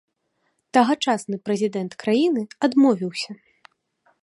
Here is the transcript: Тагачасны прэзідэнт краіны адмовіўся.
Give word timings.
Тагачасны 0.77 1.37
прэзідэнт 1.49 1.91
краіны 2.05 2.41
адмовіўся. 2.69 3.31